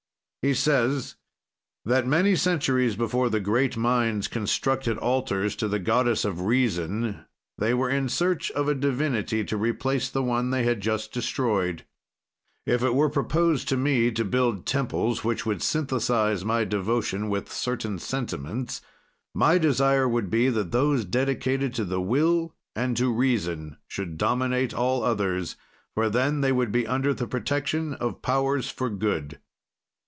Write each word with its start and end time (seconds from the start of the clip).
He 0.43 0.55
says, 0.55 1.17
"That 1.85 2.07
many 2.07 2.35
centuries 2.35 2.95
before 2.95 3.29
the 3.29 3.39
great 3.39 3.77
minds 3.77 4.27
constructed 4.27 4.97
altars 4.97 5.55
to 5.57 5.67
the 5.67 5.77
goddess 5.77 6.25
of 6.25 6.41
Reason, 6.41 7.25
they 7.59 7.75
were 7.75 7.91
in 7.91 8.09
search 8.09 8.49
of 8.53 8.67
a 8.67 8.73
divinity 8.73 9.43
to 9.43 9.55
replace 9.55 10.09
the 10.09 10.23
one 10.23 10.49
they 10.49 10.63
had 10.63 10.81
just 10.81 11.13
destroyed. 11.13 11.85
"If 12.65 12.81
it 12.81 12.95
were 12.95 13.07
proposed 13.11 13.69
to 13.69 13.77
me 13.77 14.09
to 14.13 14.25
build 14.25 14.65
temples 14.65 15.23
which 15.23 15.45
would 15.45 15.61
synthesize 15.61 16.43
my 16.43 16.63
devotion 16.65 17.29
with 17.29 17.53
certain 17.53 17.99
sentiments, 17.99 18.81
my 19.35 19.59
desire 19.59 20.09
would 20.09 20.31
be 20.31 20.49
that 20.49 20.71
those 20.71 21.05
dedicated 21.05 21.71
to 21.75 21.85
the 21.85 22.01
Will 22.01 22.55
and 22.75 22.97
to 22.97 23.13
Reason 23.13 23.77
should 23.87 24.17
dominate 24.17 24.73
all 24.73 25.03
others, 25.03 25.55
for 25.93 26.09
then 26.09 26.41
they 26.41 26.51
would 26.51 26.71
be 26.71 26.87
under 26.87 27.13
the 27.13 27.27
protection 27.27 27.93
of 27.93 28.23
powers 28.23 28.71
for 28.71 28.89
good." 28.89 29.39